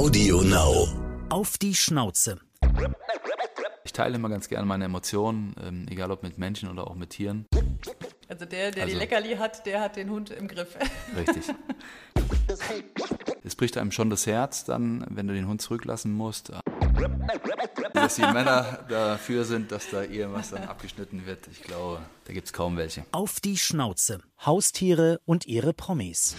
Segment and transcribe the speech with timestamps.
[0.00, 0.88] Audio Now.
[1.28, 2.40] Auf die Schnauze.
[3.84, 7.10] Ich teile immer ganz gerne meine Emotionen, ähm, egal ob mit Menschen oder auch mit
[7.10, 7.44] Tieren.
[8.26, 10.74] Also der, der Also- die Leckerli hat, der hat den Hund im Griff.
[11.14, 11.54] Richtig.
[13.44, 16.50] Es bricht einem schon das Herz dann, wenn du den Hund zurücklassen musst.
[17.92, 22.46] Dass die Männer dafür sind, dass da irgendwas dann abgeschnitten wird, ich glaube, da gibt
[22.46, 23.04] es kaum welche.
[23.12, 24.22] Auf die Schnauze.
[24.46, 26.36] Haustiere und ihre Promis.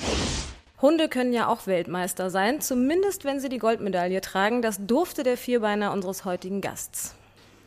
[0.82, 4.62] Hunde können ja auch Weltmeister sein, zumindest wenn sie die Goldmedaille tragen.
[4.62, 7.16] Das durfte der Vierbeiner unseres heutigen Gasts.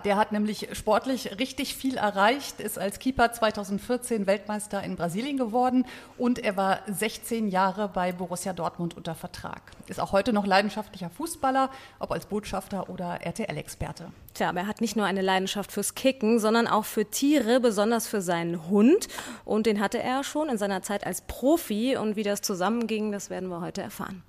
[0.05, 5.87] Der hat nämlich sportlich richtig viel erreicht, ist als Keeper 2014 Weltmeister in Brasilien geworden
[6.19, 9.63] und er war 16 Jahre bei Borussia Dortmund unter Vertrag.
[9.87, 14.13] Ist auch heute noch leidenschaftlicher Fußballer, ob als Botschafter oder RTL-Experte.
[14.35, 18.07] Tja, aber er hat nicht nur eine Leidenschaft fürs Kicken, sondern auch für Tiere, besonders
[18.07, 19.09] für seinen Hund.
[19.47, 21.97] Und den hatte er schon in seiner Zeit als Profi.
[21.97, 24.23] Und wie das zusammenging, das werden wir heute erfahren.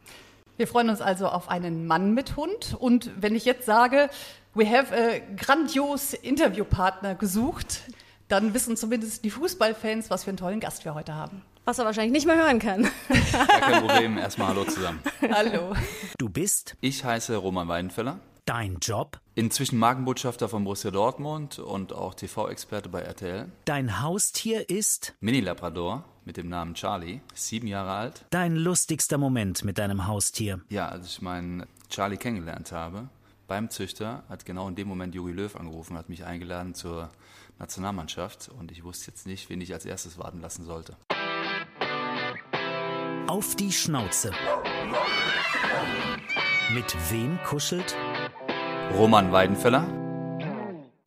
[0.58, 2.76] Wir freuen uns also auf einen Mann mit Hund.
[2.80, 4.10] Und wenn ich jetzt sage,
[4.54, 7.82] we have a grandios Interviewpartner gesucht,
[8.30, 11.42] dann wissen zumindest die Fußballfans, was für einen tollen Gast wir heute haben.
[11.66, 12.84] Was er wahrscheinlich nicht mehr hören kann.
[13.32, 15.00] Gar kein Problem, erstmal Hallo zusammen.
[15.30, 15.74] Hallo.
[16.18, 22.14] Du bist Ich heiße Roman Weidenfeller, dein Job, inzwischen Markenbotschafter von Borussia Dortmund und auch
[22.14, 23.52] TV-Experte bei RTL.
[23.66, 28.26] dein Haustier ist Mini-Labrador mit dem Namen Charlie, sieben Jahre alt.
[28.32, 30.60] dein lustigster Moment mit deinem Haustier.
[30.70, 33.10] Ja, als ich meinen Charlie kennengelernt habe,
[33.48, 37.10] beim Züchter, hat genau in dem Moment Jogi Löw angerufen, hat mich eingeladen zur
[37.60, 40.96] Nationalmannschaft und ich wusste jetzt nicht, wen ich als erstes warten lassen sollte.
[43.28, 44.32] Auf die Schnauze.
[46.74, 47.96] Mit wem kuschelt?
[48.94, 50.05] Roman Weidenfeller.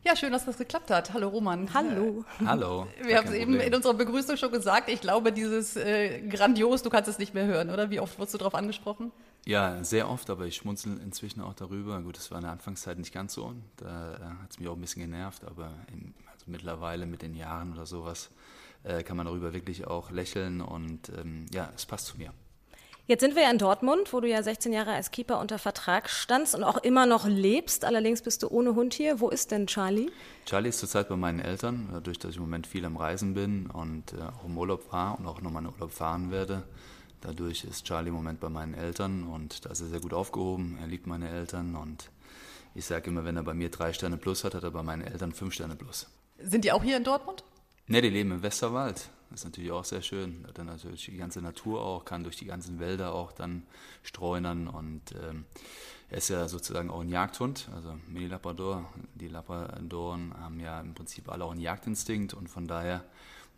[0.04, 1.12] Ja, schön, dass das geklappt hat.
[1.12, 1.74] Hallo Roman.
[1.74, 2.24] Hallo.
[2.46, 2.86] Hallo.
[3.02, 3.66] Wir haben es eben Problem.
[3.66, 4.88] in unserer Begrüßung schon gesagt.
[4.88, 7.90] Ich glaube, dieses äh, grandios, du kannst es nicht mehr hören, oder?
[7.90, 9.10] Wie oft wurdest du darauf angesprochen?
[9.44, 12.00] Ja, sehr oft, aber ich schmunzel inzwischen auch darüber.
[12.00, 13.54] Gut, das war in der Anfangszeit nicht ganz so.
[13.76, 17.34] Da äh, hat es mich auch ein bisschen genervt, aber im, also mittlerweile mit den
[17.34, 18.30] Jahren oder sowas
[18.84, 22.32] äh, kann man darüber wirklich auch lächeln und ähm, ja, es passt zu mir.
[23.08, 26.10] Jetzt sind wir ja in Dortmund, wo du ja 16 Jahre als Keeper unter Vertrag
[26.10, 27.86] standst und auch immer noch lebst.
[27.86, 29.18] Allerdings bist du ohne Hund hier.
[29.18, 30.10] Wo ist denn Charlie?
[30.44, 33.70] Charlie ist zurzeit bei meinen Eltern, dadurch, dass ich im Moment viel am Reisen bin
[33.70, 36.64] und äh, auch im Urlaub war und auch nochmal in Urlaub fahren werde.
[37.22, 40.76] Dadurch ist Charlie im Moment bei meinen Eltern und da ist er sehr gut aufgehoben.
[40.78, 42.10] Er liebt meine Eltern und
[42.74, 45.00] ich sage immer, wenn er bei mir drei Sterne plus hat, hat er bei meinen
[45.00, 46.08] Eltern fünf Sterne plus.
[46.38, 47.42] Sind die auch hier in Dortmund?
[47.86, 49.08] Ne, die leben im Westerwald.
[49.30, 50.42] Das ist natürlich auch sehr schön.
[50.42, 53.64] Da hat er natürlich die ganze Natur auch, kann durch die ganzen Wälder auch dann
[54.02, 55.44] streunern und ähm,
[56.10, 58.90] er ist ja sozusagen auch ein Jagdhund, also Mini-Labrador.
[59.14, 63.04] Die Labradoren haben ja im Prinzip alle auch einen Jagdinstinkt und von daher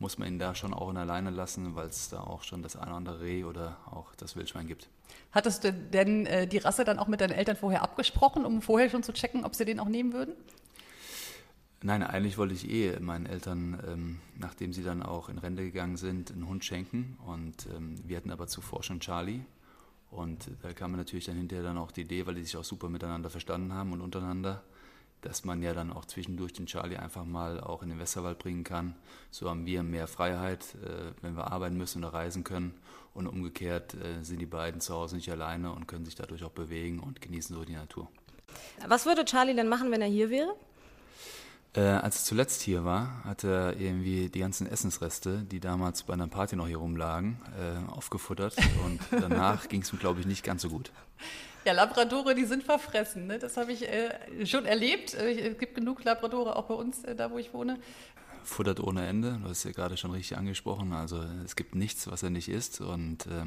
[0.01, 2.75] muss man ihn da schon auch in alleine lassen, weil es da auch schon das
[2.75, 4.89] eine oder andere Reh oder auch das Wildschwein gibt.
[5.31, 8.91] Hattest du denn äh, die Rasse dann auch mit deinen Eltern vorher abgesprochen, um vorher
[8.91, 10.35] schon zu checken, ob sie den auch nehmen würden?
[11.83, 15.97] Nein, eigentlich wollte ich eh meinen Eltern, ähm, nachdem sie dann auch in Rente gegangen
[15.97, 17.17] sind, einen Hund schenken.
[17.25, 19.41] Und ähm, wir hatten aber zuvor schon Charlie.
[20.11, 22.65] Und da kam mir natürlich dann hinterher dann auch die Idee, weil die sich auch
[22.65, 24.63] super miteinander verstanden haben und untereinander,
[25.23, 28.65] dass man ja dann auch zwischendurch den Charlie einfach mal auch in den Westerwald bringen
[28.65, 28.95] kann.
[29.31, 32.75] So haben wir mehr Freiheit, äh, wenn wir arbeiten müssen oder reisen können.
[33.15, 36.51] Und umgekehrt äh, sind die beiden zu Hause nicht alleine und können sich dadurch auch
[36.51, 38.09] bewegen und genießen so die Natur.
[38.87, 40.55] Was würde Charlie denn machen, wenn er hier wäre?
[41.75, 46.15] Äh, als er zuletzt hier war, hat er irgendwie die ganzen Essensreste, die damals bei
[46.15, 48.57] einer Party noch hier rumlagen, äh, aufgefuttert.
[48.85, 50.91] Und danach ging es ihm, glaube ich, nicht ganz so gut.
[51.65, 53.27] Ja, Labradore, die sind verfressen.
[53.27, 53.39] Ne?
[53.39, 55.15] Das habe ich äh, schon erlebt.
[55.15, 57.79] Äh, Es gibt genug Labradore auch bei uns, äh, da wo ich wohne.
[58.51, 60.93] Futtert ohne Ende, du hast es ja gerade schon richtig angesprochen.
[60.93, 62.81] Also es gibt nichts, was er nicht isst.
[62.81, 63.47] Und äh,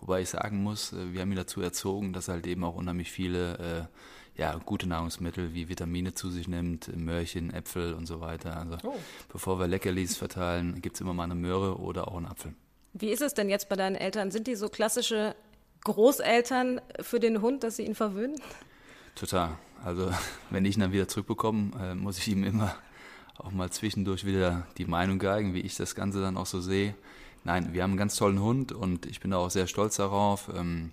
[0.00, 2.76] wobei ich sagen muss, äh, wir haben ihn dazu erzogen, dass er halt eben auch
[2.76, 8.20] unheimlich viele äh, ja, gute Nahrungsmittel wie Vitamine zu sich nimmt, Möhrchen, Äpfel und so
[8.20, 8.56] weiter.
[8.56, 8.96] Also Oh.
[9.32, 12.54] bevor wir Leckerlis verteilen, gibt es immer mal eine Möhre oder auch einen Apfel.
[12.92, 14.30] Wie ist es denn jetzt bei deinen Eltern?
[14.30, 15.34] Sind die so klassische
[15.82, 18.40] Großeltern für den Hund, dass sie ihn verwöhnen?
[19.16, 19.58] Total.
[19.84, 20.10] Also
[20.50, 22.76] wenn ich ihn dann wieder zurückbekomme, äh, muss ich ihm immer
[23.38, 26.94] auch mal zwischendurch wieder die Meinung geigen, wie ich das Ganze dann auch so sehe.
[27.44, 30.50] Nein, wir haben einen ganz tollen Hund und ich bin auch sehr stolz darauf.
[30.54, 30.92] Ähm,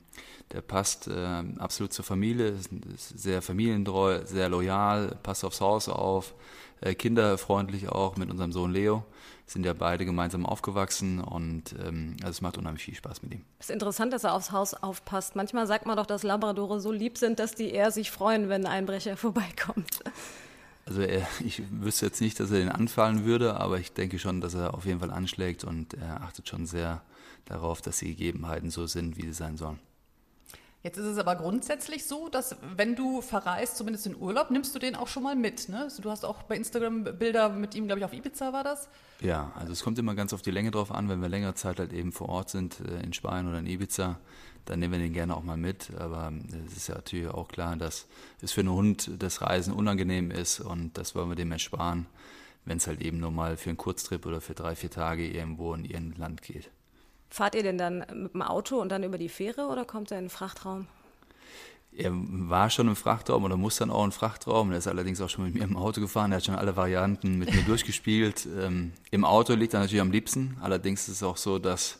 [0.51, 5.89] der passt äh, absolut zur Familie, ist, ist sehr familientreu, sehr loyal, passt aufs Haus
[5.89, 6.35] auf,
[6.81, 9.03] äh, kinderfreundlich auch mit unserem Sohn Leo.
[9.47, 13.45] Sind ja beide gemeinsam aufgewachsen und ähm, also es macht unheimlich viel Spaß mit ihm.
[13.59, 15.35] Es ist interessant, dass er aufs Haus aufpasst.
[15.35, 18.65] Manchmal sagt man doch, dass Labradore so lieb sind, dass die eher sich freuen, wenn
[18.65, 20.03] ein Einbrecher vorbeikommt.
[20.85, 24.41] Also er, ich wüsste jetzt nicht, dass er den anfallen würde, aber ich denke schon,
[24.41, 27.01] dass er auf jeden Fall anschlägt und er achtet schon sehr
[27.45, 29.79] darauf, dass die Gegebenheiten so sind, wie sie sein sollen.
[30.85, 34.77] Jetzt ist es aber grundsätzlich so, dass wenn du verreist, zumindest in Urlaub, nimmst du
[34.77, 35.67] den auch schon mal mit.
[35.67, 35.79] Ne?
[35.79, 38.87] Also du hast auch bei Instagram Bilder mit ihm, glaube ich, auf Ibiza war das.
[39.19, 41.09] Ja, also es kommt immer ganz auf die Länge drauf an.
[41.09, 44.19] Wenn wir längere Zeit halt eben vor Ort sind, äh, in Spanien oder in Ibiza,
[44.65, 45.89] dann nehmen wir den gerne auch mal mit.
[45.97, 48.05] Aber äh, es ist ja natürlich auch klar, dass
[48.43, 52.05] es für einen Hund das Reisen unangenehm ist und das wollen wir dem ersparen,
[52.63, 55.73] wenn es halt eben nur mal für einen Kurztrip oder für drei, vier Tage irgendwo
[55.73, 56.69] in irgendein Land geht.
[57.29, 60.19] Fahrt ihr denn dann mit dem Auto und dann über die Fähre oder kommt er
[60.19, 60.87] in den Frachtraum?
[61.97, 64.71] Er war schon im Frachtraum oder muss dann auch im Frachtraum.
[64.71, 66.31] Er ist allerdings auch schon mit mir im Auto gefahren.
[66.31, 68.47] Er hat schon alle Varianten mit mir durchgespielt.
[68.59, 70.57] Ähm, Im Auto liegt er natürlich am liebsten.
[70.61, 71.99] Allerdings ist es auch so, dass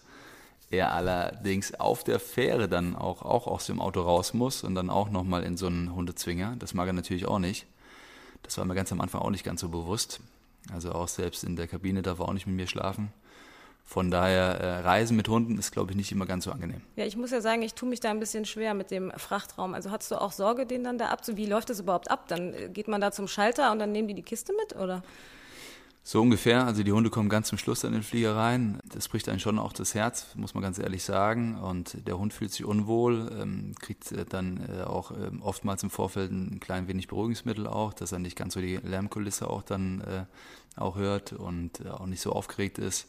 [0.70, 4.90] er allerdings auf der Fähre dann auch, auch aus dem Auto raus muss und dann
[4.90, 6.56] auch nochmal in so einen Hundezwinger.
[6.60, 7.66] Das mag er natürlich auch nicht.
[8.44, 10.20] Das war mir ganz am Anfang auch nicht ganz so bewusst.
[10.74, 13.14] Also auch selbst in der Kabine darf er auch nicht mit mir schlafen.
[13.88, 16.82] Von daher, äh, Reisen mit Hunden ist, glaube ich, nicht immer ganz so angenehm.
[16.96, 19.76] Ja, ich muss ja sagen, ich tue mich da ein bisschen schwer mit dem Frachtraum.
[19.76, 21.38] Also hast du auch Sorge, den dann da abzu...
[21.38, 22.28] Wie läuft das überhaupt ab?
[22.28, 25.04] Dann äh, geht man da zum Schalter und dann nehmen die die Kiste mit, oder?
[26.08, 26.66] So ungefähr.
[26.66, 28.80] Also die Hunde kommen ganz zum Schluss an den Flieger rein.
[28.92, 31.58] Das bricht einen schon auch das Herz, muss man ganz ehrlich sagen.
[31.58, 35.90] Und der Hund fühlt sich unwohl, ähm, kriegt äh, dann äh, auch äh, oftmals im
[35.90, 40.02] Vorfeld ein klein wenig Beruhigungsmittel auch, dass er nicht ganz so die Lärmkulisse auch dann
[40.02, 40.26] äh,
[40.80, 43.08] auch hört und auch nicht so aufgeregt ist.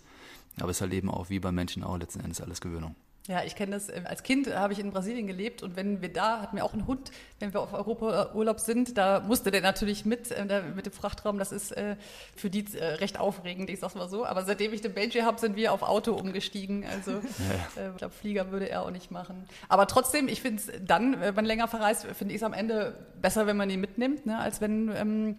[0.61, 2.95] Aber es ist halt eben auch wie bei Menschen auch letzten Endes alles Gewöhnung.
[3.29, 3.89] Ja, ich kenne das.
[3.89, 6.73] Äh, als Kind habe ich in Brasilien gelebt und wenn wir da, hatten wir auch
[6.73, 7.11] einen Hund,
[7.41, 11.39] wenn wir auf Europa-Urlaub sind, da musste der natürlich mit, äh, mit dem Frachtraum.
[11.39, 11.97] Das ist äh,
[12.37, 14.25] für die äh, recht aufregend, ich sag's mal so.
[14.25, 16.85] Aber seitdem ich den Benji habe, sind wir auf Auto umgestiegen.
[16.85, 17.11] Also
[17.77, 17.83] ja.
[17.83, 19.45] äh, ich glaube, Flieger würde er auch nicht machen.
[19.69, 23.07] Aber trotzdem, ich finde es dann, wenn man länger verreist, finde ich es am Ende
[23.21, 25.39] besser, wenn man ihn mitnimmt, ne, als wenn ähm,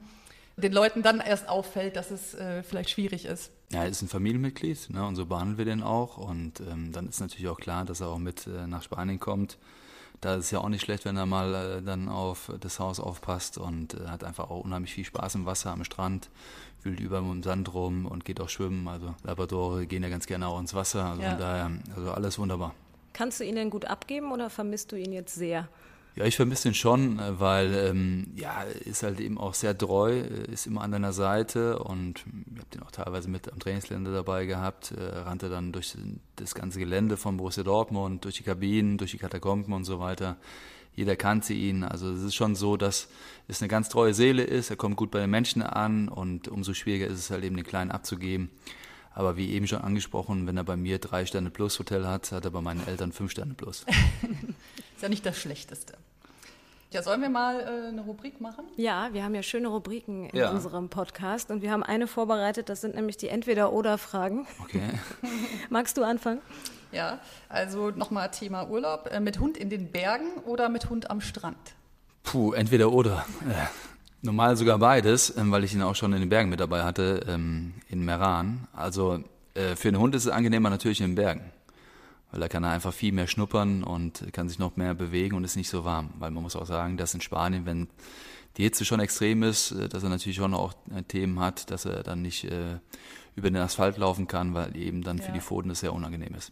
[0.58, 3.52] den Leuten dann erst auffällt, dass es äh, vielleicht schwierig ist.
[3.72, 6.18] Ja, er ist ein Familienmitglied ne, und so behandeln wir den auch.
[6.18, 9.58] Und ähm, dann ist natürlich auch klar, dass er auch mit äh, nach Spanien kommt.
[10.22, 13.00] Da ist es ja auch nicht schlecht, wenn er mal äh, dann auf das Haus
[13.00, 16.30] aufpasst und äh, hat einfach auch unheimlich viel Spaß im Wasser, am Strand,
[16.82, 18.88] wühlt über im Sand rum und geht auch schwimmen.
[18.88, 21.06] Also Labradore gehen ja ganz gerne auch ins Wasser.
[21.06, 21.32] Also ja.
[21.32, 22.74] von daher, also alles wunderbar.
[23.14, 25.68] Kannst du ihn denn gut abgeben oder vermisst du ihn jetzt sehr?
[26.18, 30.14] Ja, ich vermisse ihn schon, äh, weil ähm, ja, ist halt eben auch sehr treu,
[30.14, 34.12] äh, ist immer an deiner Seite und ich habe den auch teilweise mit am Trainingsgelände
[34.12, 35.96] dabei gehabt, äh, rannte dann durch
[36.36, 40.38] das ganze Gelände von Borussia Dortmund, durch die Kabinen, durch die Katakomben und so weiter.
[40.96, 43.10] Jeder kannte ihn, also es ist schon so, dass
[43.48, 46.74] es eine ganz treue Seele ist, er kommt gut bei den Menschen an und umso
[46.74, 48.50] schwieriger ist es halt eben den Kleinen abzugeben.
[49.14, 52.46] Aber wie eben schon angesprochen, wenn er bei mir drei Sterne plus Hotel hat, hat
[52.46, 53.86] er bei meinen Eltern fünf Sterne plus.
[54.96, 55.94] ist ja nicht das Schlechteste.
[56.92, 58.64] Ja, sollen wir mal äh, eine Rubrik machen?
[58.78, 60.52] Ja, wir haben ja schöne Rubriken in ja.
[60.52, 64.48] unserem Podcast und wir haben eine vorbereitet, das sind nämlich die Entweder-Oder-Fragen.
[64.64, 64.82] Okay.
[65.70, 66.40] Magst du anfangen?
[66.94, 67.20] Ja,
[67.50, 69.10] also nochmal Thema Urlaub.
[69.12, 71.58] Äh, mit Hund in den Bergen oder mit Hund am Strand?
[72.24, 73.26] Puh, entweder oder.
[73.50, 73.66] Äh,
[74.22, 77.26] normal sogar beides, ähm, weil ich ihn auch schon in den Bergen mit dabei hatte,
[77.28, 78.66] ähm, in Meran.
[78.72, 79.20] Also
[79.56, 81.52] äh, für einen Hund ist es angenehmer natürlich in den Bergen
[82.32, 85.44] weil da kann er einfach viel mehr schnuppern und kann sich noch mehr bewegen und
[85.44, 86.10] ist nicht so warm.
[86.20, 87.88] Weil man muss auch sagen, dass in Spanien, wenn
[88.58, 91.86] die Hitze schon extrem ist, äh, dass er natürlich schon auch äh, Themen hat, dass
[91.86, 92.80] er dann nicht äh,
[93.36, 95.24] über den Asphalt laufen kann, weil eben dann ja.
[95.24, 96.52] für die Pfoten das sehr unangenehm ist.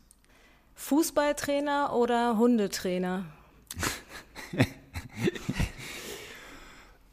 [0.75, 3.25] Fußballtrainer oder Hundetrainer?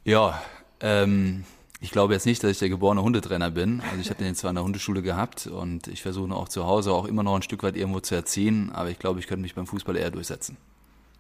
[0.04, 0.42] ja,
[0.80, 1.44] ähm,
[1.82, 3.80] ich glaube jetzt nicht, dass ich der geborene Hundetrainer bin.
[3.80, 6.92] Also ich habe den zwar in der Hundeschule gehabt und ich versuche auch zu Hause
[6.92, 9.56] auch immer noch ein Stück weit irgendwo zu erziehen, aber ich glaube, ich könnte mich
[9.56, 10.56] beim Fußball eher durchsetzen.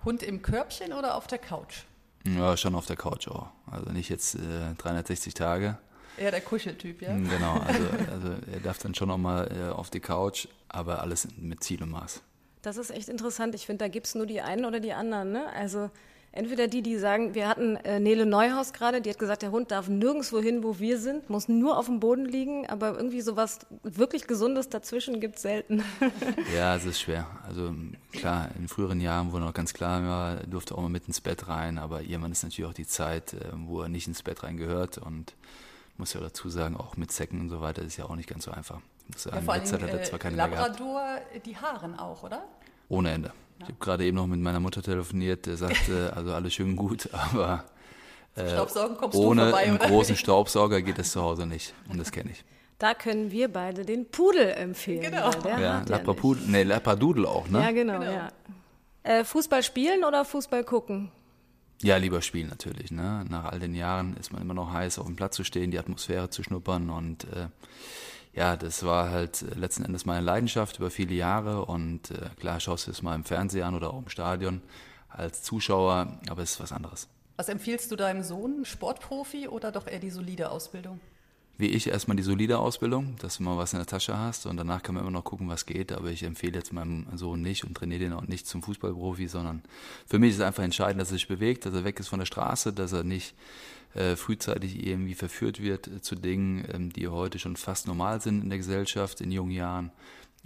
[0.04, 1.82] Hund im Körbchen oder auf der Couch?
[2.24, 3.48] Ja, schon auf der Couch auch.
[3.68, 5.78] Also nicht jetzt äh, 360 Tage.
[6.16, 7.08] Eher der Kuscheltyp, ja?
[7.08, 11.26] Hm, genau, also, also er darf dann schon nochmal äh, auf die Couch, aber alles
[11.36, 12.22] mit Ziel und Maß.
[12.62, 13.56] Das ist echt interessant.
[13.56, 15.32] Ich finde, da gibt es nur die einen oder die anderen.
[15.32, 15.52] Ne?
[15.54, 15.90] Also
[16.34, 19.70] Entweder die, die sagen, wir hatten äh, Nele Neuhaus gerade, die hat gesagt, der Hund
[19.70, 23.60] darf nirgendwo hin, wo wir sind, muss nur auf dem Boden liegen, aber irgendwie sowas
[23.82, 25.84] wirklich Gesundes dazwischen gibt es selten.
[26.56, 27.26] ja, es ist schwer.
[27.46, 27.74] Also
[28.12, 31.48] klar, in früheren Jahren, wo noch ganz klar war, durfte auch mal mit ins Bett
[31.48, 34.56] rein, aber irgendwann ist natürlich auch die Zeit, äh, wo er nicht ins Bett rein
[34.56, 35.34] gehört und
[35.98, 38.44] muss ja dazu sagen, auch mit Zecken und so weiter ist ja auch nicht ganz
[38.44, 38.80] so einfach.
[39.16, 42.42] Sagen, ja, vor allem, hat er zwar keine Labrador, die Haaren auch, oder?
[42.92, 43.32] Ohne Ende.
[43.58, 47.08] Ich habe gerade eben noch mit meiner Mutter telefoniert, der sagte, also alles schön gut,
[47.12, 47.64] aber
[48.36, 48.42] äh,
[49.14, 51.72] ohne vorbei, einen großen Staubsauger geht es zu Hause nicht.
[51.88, 52.44] Und das kenne ich.
[52.78, 55.00] Da können wir beide den Pudel empfehlen.
[55.00, 55.30] Genau.
[55.58, 56.70] ja, Lappapudel, nee,
[57.24, 57.60] auch, ne?
[57.60, 58.12] Ja, genau, genau.
[58.12, 58.28] ja.
[59.04, 61.10] Äh, Fußball spielen oder Fußball gucken?
[61.80, 62.90] Ja, lieber spielen natürlich.
[62.90, 63.24] Ne?
[63.28, 65.78] Nach all den Jahren ist man immer noch heiß, auf dem Platz zu stehen, die
[65.78, 67.46] Atmosphäre zu schnuppern und äh,
[68.34, 72.60] ja, das war halt äh, letzten Endes meine Leidenschaft über viele Jahre und äh, klar
[72.60, 74.62] schaust du es mal im Fernsehen an oder auch im Stadion,
[75.08, 77.08] als Zuschauer, aber es ist was anderes.
[77.36, 81.00] Was empfiehlst du deinem Sohn, Sportprofi oder doch eher die solide Ausbildung?
[81.62, 84.56] Wie ich erstmal die solide Ausbildung, dass du mal was in der Tasche hast und
[84.56, 85.92] danach kann man immer noch gucken, was geht.
[85.92, 89.62] Aber ich empfehle jetzt meinem Sohn nicht und trainiere den auch nicht zum Fußballprofi, sondern
[90.04, 92.18] für mich ist es einfach entscheidend, dass er sich bewegt, dass er weg ist von
[92.18, 93.36] der Straße, dass er nicht
[93.94, 98.42] äh, frühzeitig irgendwie verführt wird äh, zu Dingen, ähm, die heute schon fast normal sind
[98.42, 99.92] in der Gesellschaft in jungen Jahren.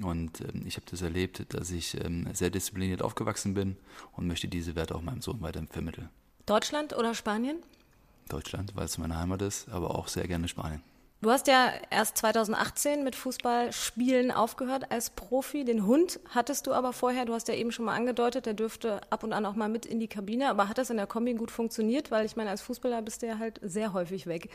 [0.02, 3.78] Und ähm, ich habe das erlebt, dass ich ähm, sehr diszipliniert aufgewachsen bin
[4.12, 6.10] und möchte diese Werte auch meinem Sohn weiter vermitteln.
[6.44, 7.56] Deutschland oder Spanien?
[8.28, 10.82] Deutschland, weil es meine Heimat ist, aber auch sehr gerne Spanien.
[11.22, 15.64] Du hast ja erst 2018 mit Fußballspielen aufgehört als Profi.
[15.64, 19.00] Den Hund hattest du aber vorher, du hast ja eben schon mal angedeutet, der dürfte
[19.08, 20.50] ab und an auch mal mit in die Kabine.
[20.50, 22.10] Aber hat das in der Kombi gut funktioniert?
[22.10, 24.50] Weil ich meine, als Fußballer bist du ja halt sehr häufig weg.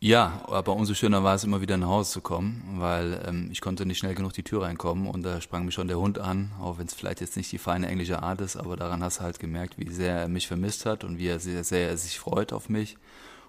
[0.00, 3.60] Ja, aber umso schöner war es immer wieder nach Hause zu kommen, weil ähm, ich
[3.60, 6.52] konnte nicht schnell genug die Tür reinkommen und da sprang mich schon der Hund an,
[6.60, 9.22] auch wenn es vielleicht jetzt nicht die feine englische Art ist, aber daran hast du
[9.22, 12.52] halt gemerkt, wie sehr er mich vermisst hat und wie er sehr, sehr sich freut
[12.52, 12.98] auf mich.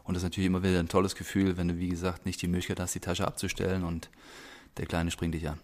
[0.06, 2.48] Und das ist natürlich immer wieder ein tolles Gefühl, wenn du, wie gesagt, nicht die
[2.48, 4.10] Möglichkeit hast, die Tasche abzustellen und
[4.78, 5.60] der Kleine springt dich an.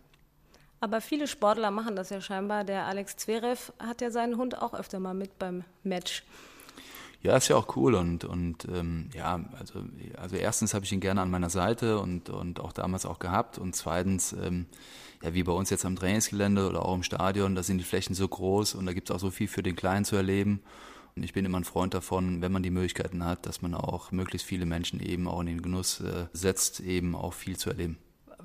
[0.79, 2.63] Aber viele Sportler machen das ja scheinbar.
[2.63, 6.23] Der Alex Zverev hat ja seinen Hund auch öfter mal mit beim Match.
[7.21, 9.83] Ja, ist ja auch cool und, und ähm, ja, also,
[10.17, 13.59] also erstens habe ich ihn gerne an meiner Seite und, und auch damals auch gehabt
[13.59, 14.65] und zweitens, ähm,
[15.21, 18.15] ja, wie bei uns jetzt am Trainingsgelände oder auch im Stadion, da sind die Flächen
[18.15, 20.63] so groß und da gibt es auch so viel für den Kleinen zu erleben
[21.15, 24.47] ich bin immer ein Freund davon, wenn man die Möglichkeiten hat, dass man auch möglichst
[24.47, 27.97] viele Menschen eben auch in den Genuss äh, setzt, eben auch viel zu erleben.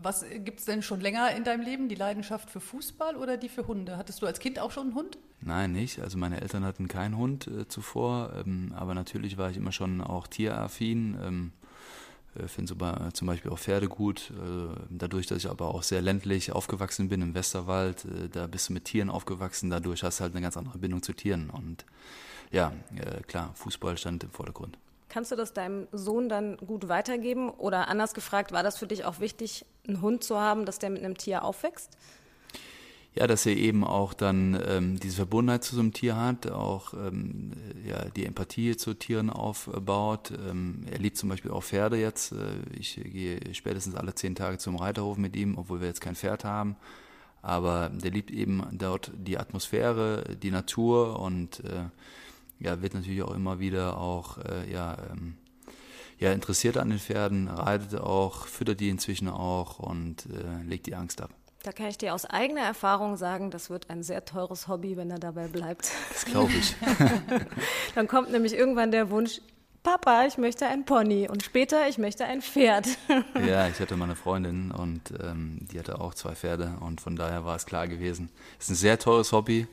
[0.02, 1.88] Was gibt es denn schon länger in deinem Leben?
[1.88, 3.96] Die Leidenschaft für Fußball oder die für Hunde?
[3.96, 5.18] Hattest du als Kind auch schon einen Hund?
[5.40, 6.00] Nein, nicht.
[6.00, 10.00] Also meine Eltern hatten keinen Hund äh, zuvor, ähm, aber natürlich war ich immer schon
[10.00, 11.16] auch tieraffin.
[11.22, 11.65] Ähm, äh,
[12.46, 14.30] finde so zum Beispiel auch Pferde gut.
[14.30, 18.68] Äh, dadurch, dass ich aber auch sehr ländlich aufgewachsen bin im Westerwald, äh, da bist
[18.68, 19.70] du mit Tieren aufgewachsen.
[19.70, 21.50] Dadurch hast du halt eine ganz andere Bindung zu Tieren.
[21.50, 21.84] Und
[22.50, 24.78] ja, äh, klar, Fußball stand im Vordergrund.
[25.08, 27.50] Kannst du das deinem Sohn dann gut weitergeben?
[27.50, 30.90] Oder anders gefragt, war das für dich auch wichtig, einen Hund zu haben, dass der
[30.90, 31.96] mit einem Tier aufwächst?
[33.18, 36.92] Ja, dass er eben auch dann ähm, diese Verbundenheit zu so einem Tier hat, auch
[36.92, 37.52] ähm,
[37.88, 40.32] ja, die Empathie zu Tieren aufbaut.
[40.46, 42.32] Ähm, er liebt zum Beispiel auch Pferde jetzt.
[42.32, 42.36] Äh,
[42.78, 46.44] ich gehe spätestens alle zehn Tage zum Reiterhof mit ihm, obwohl wir jetzt kein Pferd
[46.44, 46.76] haben.
[47.40, 51.84] Aber der liebt eben dort die Atmosphäre, die Natur und äh,
[52.58, 55.36] ja, wird natürlich auch immer wieder auch äh, ja, ähm,
[56.18, 60.94] ja, interessiert an den Pferden, reitet auch, füttert die inzwischen auch und äh, legt die
[60.94, 61.30] Angst ab.
[61.66, 65.10] Da kann ich dir aus eigener Erfahrung sagen, das wird ein sehr teures Hobby, wenn
[65.10, 65.90] er dabei bleibt.
[66.12, 66.76] Das glaube ich.
[67.96, 69.40] Dann kommt nämlich irgendwann der Wunsch,
[69.82, 72.86] Papa, ich möchte ein Pony und später, ich möchte ein Pferd.
[73.44, 77.44] ja, ich hatte meine Freundin und ähm, die hatte auch zwei Pferde und von daher
[77.44, 78.30] war es klar gewesen.
[78.60, 79.66] Es ist ein sehr teures Hobby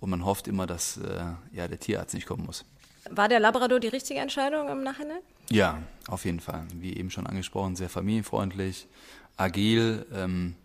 [0.00, 1.20] und man hofft immer, dass äh,
[1.52, 2.64] ja, der Tierarzt nicht kommen muss.
[3.10, 5.20] War der Labrador die richtige Entscheidung im Nachhinein?
[5.50, 5.78] Ja,
[6.08, 6.66] auf jeden Fall.
[6.74, 8.88] Wie eben schon angesprochen, sehr familienfreundlich,
[9.36, 10.04] agil.
[10.12, 10.56] Ähm,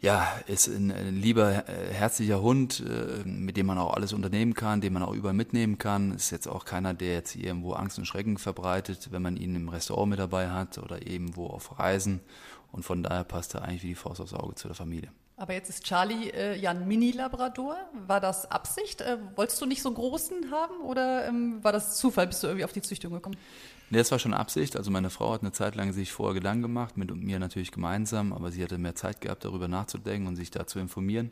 [0.00, 4.80] ja, ist ein, lieber, äh, herzlicher Hund, äh, mit dem man auch alles unternehmen kann,
[4.80, 6.14] den man auch überall mitnehmen kann.
[6.14, 9.68] Ist jetzt auch keiner, der jetzt irgendwo Angst und Schrecken verbreitet, wenn man ihn im
[9.68, 12.20] Restaurant mit dabei hat oder irgendwo auf Reisen.
[12.72, 15.10] Und von daher passt er eigentlich wie die Faust aufs Auge zu der Familie.
[15.36, 17.76] Aber jetzt ist Charlie äh, ja ein Mini-Labrador.
[18.06, 19.00] War das Absicht?
[19.00, 22.26] Äh, wolltest du nicht so einen großen haben oder ähm, war das Zufall?
[22.26, 23.36] Bist du irgendwie auf die Züchtung gekommen?
[23.90, 24.76] Nee, das war schon Absicht.
[24.76, 28.32] Also meine Frau hat eine Zeit lang sich vorher Gedanken gemacht, mit mir natürlich gemeinsam,
[28.32, 31.30] aber sie hatte mehr Zeit gehabt, darüber nachzudenken und sich da zu informieren.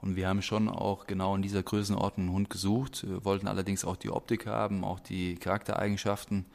[0.00, 3.96] Und wir haben schon auch genau in dieser Größenordnung einen Hund gesucht, wollten allerdings auch
[3.96, 6.46] die Optik haben, auch die Charaktereigenschaften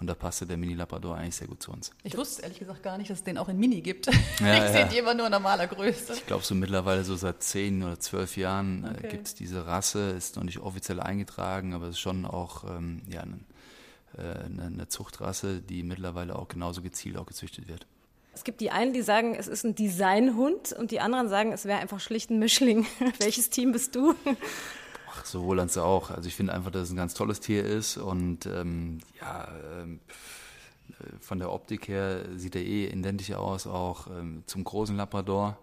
[0.00, 1.90] und da passte der Mini Labrador eigentlich sehr gut zu uns.
[2.02, 4.06] Ich wusste ehrlich gesagt gar nicht, dass es den auch in Mini gibt.
[4.06, 4.12] Ja,
[4.64, 6.14] ich sehe die immer nur in normaler Größe.
[6.14, 9.08] Ich glaube, so mittlerweile so seit zehn oder zwölf Jahren äh, okay.
[9.08, 13.02] gibt es diese Rasse, ist noch nicht offiziell eingetragen, aber es ist schon auch ähm,
[13.08, 13.38] ja, eine, äh,
[14.16, 17.86] eine, eine Zuchtrasse, die mittlerweile auch genauso gezielt auch gezüchtet wird.
[18.32, 21.64] Es gibt die einen, die sagen, es ist ein Designhund und die anderen sagen, es
[21.64, 22.86] wäre einfach schlicht ein Mischling.
[23.18, 24.14] Welches Team bist du?
[25.10, 26.10] Ach, sowohl als auch.
[26.10, 29.48] Also ich finde einfach, dass es ein ganz tolles Tier ist und ähm, ja,
[29.80, 30.00] ähm,
[31.20, 35.58] von der Optik her sieht er eh identisch aus, auch ähm, zum großen Labrador.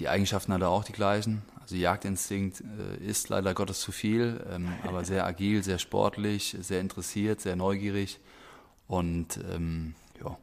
[0.00, 1.42] Die Eigenschaften hat er auch die gleichen.
[1.60, 6.80] Also Jagdinstinkt äh, ist leider Gottes zu viel, ähm, aber sehr agil, sehr sportlich, sehr
[6.80, 8.20] interessiert, sehr neugierig
[8.86, 10.36] und ähm, ja,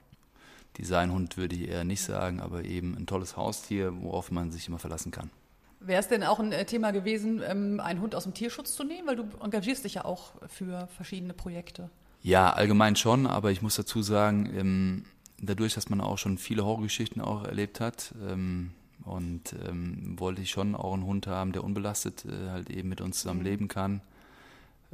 [0.77, 4.77] Designhund würde ich eher nicht sagen, aber eben ein tolles Haustier, worauf man sich immer
[4.77, 5.31] verlassen kann.
[5.79, 8.83] Wäre es denn auch ein äh, Thema gewesen, ähm, einen Hund aus dem Tierschutz zu
[8.83, 9.07] nehmen?
[9.07, 11.89] Weil du engagierst dich ja auch für verschiedene Projekte.
[12.21, 15.05] Ja, allgemein schon, aber ich muss dazu sagen, ähm,
[15.39, 18.13] dadurch, dass man auch schon viele Horrorgeschichten auch erlebt hat,
[19.05, 23.01] und ähm, wollte ich schon auch einen Hund haben, der unbelastet äh, halt eben mit
[23.01, 23.45] uns zusammen mhm.
[23.45, 24.01] leben kann.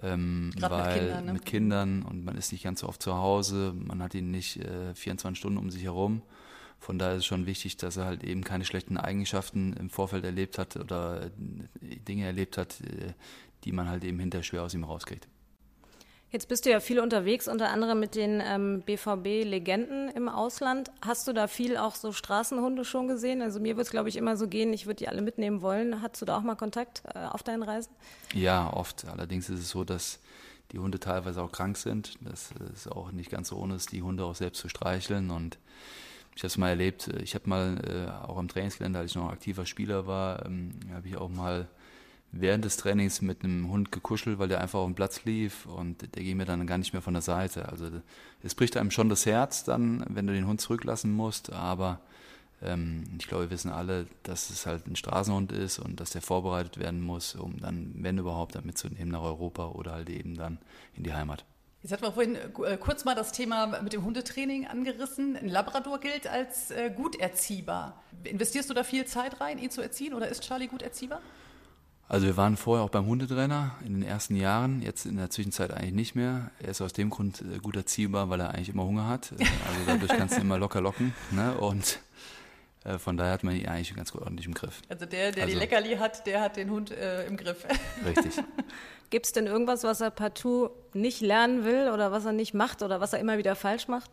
[0.01, 1.33] Ähm, weil mit Kindern, ne?
[1.33, 4.57] mit Kindern, und man ist nicht ganz so oft zu Hause, man hat ihn nicht
[4.57, 6.21] äh, 24 Stunden um sich herum.
[6.79, 10.23] Von daher ist es schon wichtig, dass er halt eben keine schlechten Eigenschaften im Vorfeld
[10.25, 11.29] erlebt hat oder äh,
[12.07, 13.13] Dinge erlebt hat, äh,
[13.63, 15.27] die man halt eben hinterher schwer aus ihm rauskriegt.
[16.31, 20.89] Jetzt bist du ja viel unterwegs, unter anderem mit den ähm, BVB-Legenden im Ausland.
[21.01, 23.41] Hast du da viel auch so Straßenhunde schon gesehen?
[23.41, 26.01] Also mir wird es, glaube ich, immer so gehen, ich würde die alle mitnehmen wollen.
[26.01, 27.91] Hattest du da auch mal Kontakt äh, auf deinen Reisen?
[28.33, 29.03] Ja, oft.
[29.09, 30.19] Allerdings ist es so, dass
[30.71, 32.13] die Hunde teilweise auch krank sind.
[32.21, 35.31] Das ist auch nicht ganz so ohne, die Hunde auch selbst zu streicheln.
[35.31, 35.57] Und
[36.37, 39.29] ich habe es mal erlebt, ich habe mal äh, auch am Trainingsgelände, als ich noch
[39.29, 41.67] aktiver Spieler war, ähm, habe ich auch mal
[42.31, 46.15] während des Trainings mit einem Hund gekuschelt, weil der einfach auf dem Platz lief und
[46.15, 47.69] der ging mir dann gar nicht mehr von der Seite.
[47.69, 47.89] Also
[48.41, 51.99] es bricht einem schon das Herz dann, wenn du den Hund zurücklassen musst, aber
[52.61, 56.21] ähm, ich glaube, wir wissen alle, dass es halt ein Straßenhund ist und dass der
[56.21, 60.57] vorbereitet werden muss, um dann, wenn überhaupt, dann mitzunehmen nach Europa oder halt eben dann
[60.95, 61.43] in die Heimat.
[61.81, 65.35] Jetzt hatten wir vorhin äh, kurz mal das Thema mit dem Hundetraining angerissen.
[65.35, 68.01] Ein Labrador gilt als äh, gut erziehbar.
[68.23, 71.21] Investierst du da viel Zeit rein, ihn zu erziehen oder ist Charlie gut erziehbar?
[72.11, 75.71] Also wir waren vorher auch beim Hundetrainer in den ersten Jahren, jetzt in der Zwischenzeit
[75.71, 76.51] eigentlich nicht mehr.
[76.61, 79.31] Er ist aus dem Grund äh, gut erziehbar, weil er eigentlich immer Hunger hat.
[79.31, 79.47] Also
[79.87, 81.15] dadurch kannst du immer locker locken.
[81.31, 81.57] Ne?
[81.57, 81.99] Und
[82.83, 84.81] äh, von daher hat man ihn eigentlich ganz gut ordentlich im Griff.
[84.89, 87.65] Also der, der also, die Leckerli hat, der hat den Hund äh, im Griff.
[88.05, 88.43] Richtig.
[89.09, 92.81] Gibt es denn irgendwas, was er partout nicht lernen will oder was er nicht macht
[92.81, 94.11] oder was er immer wieder falsch macht?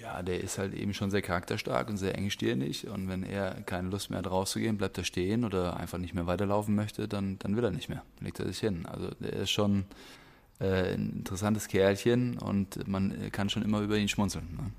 [0.00, 2.88] Ja, der ist halt eben schon sehr charakterstark und sehr engstirnig.
[2.88, 6.26] Und wenn er keine Lust mehr hat, rauszugehen, bleibt er stehen oder einfach nicht mehr
[6.26, 8.02] weiterlaufen möchte, dann, dann will er nicht mehr.
[8.16, 8.86] Dann legt er sich hin.
[8.86, 9.84] Also der ist schon
[10.60, 14.48] äh, ein interessantes Kerlchen und man kann schon immer über ihn schmunzeln.
[14.56, 14.70] Ne?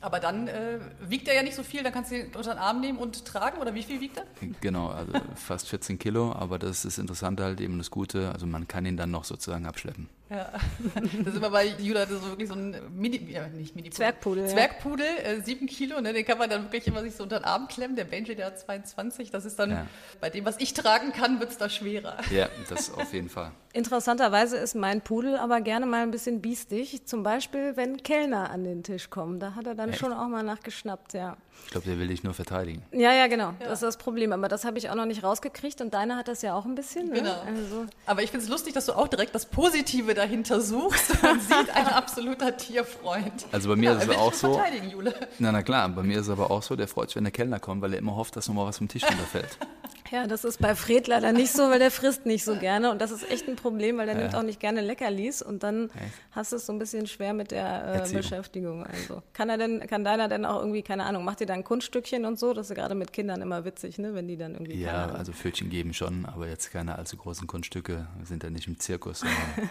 [0.00, 2.58] Aber dann äh, wiegt er ja nicht so viel, dann kannst du ihn unter den
[2.58, 4.24] Arm nehmen und tragen, oder wie viel wiegt er?
[4.60, 8.46] Genau, also fast 14 Kilo, aber das ist das Interessante halt eben das Gute, also
[8.46, 10.08] man kann ihn dann noch sozusagen abschleppen.
[10.28, 10.50] Ja,
[10.94, 14.48] das ist immer bei Judah das ist wirklich so ein Mini, ja, nicht Mini Zwergpudel.
[14.48, 17.44] Zwergpudel, äh, sieben Kilo, ne, den kann man dann wirklich immer sich so unter den
[17.44, 17.94] Arm klemmen.
[17.94, 19.86] Der Benji, der hat 22, das ist dann, ja.
[20.20, 22.16] bei dem, was ich tragen kann, wird es da schwerer.
[22.30, 23.52] Ja, das auf jeden Fall.
[23.72, 28.64] Interessanterweise ist mein Pudel aber gerne mal ein bisschen biestig, zum Beispiel, wenn Kellner an
[28.64, 29.38] den Tisch kommen.
[29.38, 29.98] Da hat er dann Echt?
[29.98, 31.36] schon auch mal nachgeschnappt, ja.
[31.64, 32.82] Ich glaube, der will dich nur verteidigen.
[32.92, 33.48] Ja, ja, genau.
[33.60, 33.68] Ja.
[33.68, 34.32] Das ist das Problem.
[34.32, 36.74] Aber das habe ich auch noch nicht rausgekriegt und deiner hat das ja auch ein
[36.74, 37.08] bisschen.
[37.08, 37.14] Ne?
[37.14, 37.40] Genau.
[37.46, 37.86] Also.
[38.06, 41.22] Aber ich finde es lustig, dass du auch direkt das Positive dahinter suchst.
[41.22, 43.46] Man sieht ein absoluter Tierfreund.
[43.52, 44.60] Also bei mir ja, ist es auch so.
[44.90, 45.14] Jule.
[45.38, 47.32] Na, na klar, bei mir ist es aber auch so, der freut sich, wenn der
[47.32, 49.58] Kellner kommt, weil er immer hofft, dass nochmal was vom Tisch runterfällt.
[50.10, 52.90] Ja, das ist bei Fred leider nicht so, weil der frisst nicht so gerne.
[52.90, 54.22] Und das ist echt ein Problem, weil der ja.
[54.22, 55.42] nimmt auch nicht gerne Leckerlis.
[55.42, 56.14] Und dann echt?
[56.30, 58.84] hast du es so ein bisschen schwer mit der äh, Beschäftigung.
[58.84, 62.24] Also kann er denn, kann deiner denn auch irgendwie, keine Ahnung, macht ihr dann Kunststückchen
[62.24, 62.52] und so?
[62.52, 64.14] Das ist gerade mit Kindern immer witzig, ne?
[64.14, 64.80] Wenn die dann irgendwie.
[64.80, 68.06] Ja, also Pfötchen geben schon, aber jetzt keine allzu großen Kunststücke.
[68.16, 69.24] Wir sind ja nicht im Zirkus,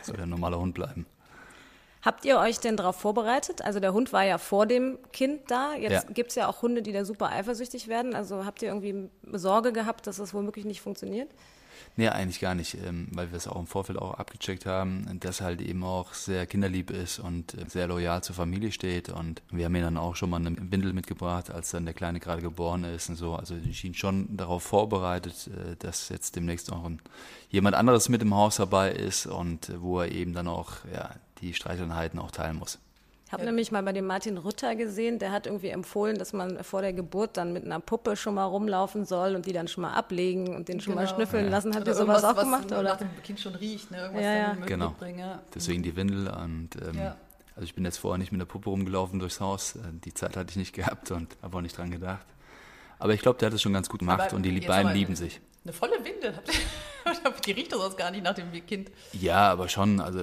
[0.03, 1.05] sondern ein normaler Hund bleiben.
[2.05, 3.63] Habt ihr euch denn darauf vorbereitet?
[3.63, 5.73] Also der Hund war ja vor dem Kind da.
[5.73, 6.13] Jetzt ja.
[6.13, 8.13] gibt es ja auch Hunde, die da super eifersüchtig werden.
[8.13, 11.31] Also habt ihr irgendwie Sorge gehabt, dass das womöglich nicht funktioniert?
[11.97, 15.41] Nee, eigentlich gar nicht, ähm, weil wir es auch im Vorfeld auch abgecheckt haben, dass
[15.41, 19.09] halt eben auch sehr kinderlieb ist und äh, sehr loyal zur Familie steht.
[19.09, 22.19] Und wir haben ihn dann auch schon mal eine Windel mitgebracht, als dann der Kleine
[22.19, 23.35] gerade geboren ist und so.
[23.35, 27.01] Also ich schien schon darauf vorbereitet, äh, dass jetzt demnächst ein,
[27.49, 31.11] jemand anderes mit im Haus dabei ist und äh, wo er eben dann auch ja,
[31.41, 32.79] die Streicheleinheiten auch teilen muss.
[33.25, 33.47] Ich habe ja.
[33.47, 36.93] nämlich mal bei dem Martin Rütter gesehen, der hat irgendwie empfohlen, dass man vor der
[36.93, 40.55] Geburt dann mit einer Puppe schon mal rumlaufen soll und die dann schon mal ablegen
[40.55, 41.05] und den schon genau.
[41.05, 41.51] mal schnüffeln ja.
[41.51, 41.75] lassen.
[41.75, 42.67] Habt ihr sowas auch gemacht?
[42.67, 42.83] Oder?
[42.83, 43.97] Nach dem Kind schon riecht, ne?
[43.97, 44.53] irgendwas ja, ja.
[44.65, 44.95] Genau.
[45.53, 47.13] Deswegen die Windel und ähm,
[47.55, 49.75] also ich bin jetzt vorher nicht mit der Puppe rumgelaufen durchs Haus.
[49.75, 52.25] Äh, die Zeit hatte ich nicht gehabt und habe auch nicht dran gedacht.
[52.99, 55.15] Aber ich glaube, der hat es schon ganz gut gemacht Aber und die beiden lieben
[55.15, 55.41] sich.
[55.65, 56.32] Eine volle Windel.
[57.45, 58.91] die riecht doch sonst gar nicht nach dem Kind.
[59.13, 59.99] Ja, aber schon.
[59.99, 60.19] Also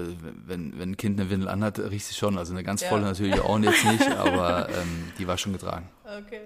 [0.47, 2.39] wenn, wenn ein Kind eine Windel anhat, riecht sie schon.
[2.39, 3.09] Also eine ganz volle ja.
[3.09, 5.91] natürlich auch jetzt nicht, aber ähm, die war schon getragen.
[6.05, 6.43] Okay.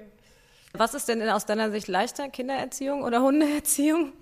[0.72, 4.14] Was ist denn aus deiner Sicht leichter, Kindererziehung oder Hundeerziehung?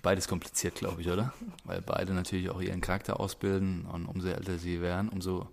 [0.00, 1.34] Beides kompliziert, glaube ich, oder?
[1.64, 5.48] Weil beide natürlich auch ihren Charakter ausbilden und umso älter sie werden, umso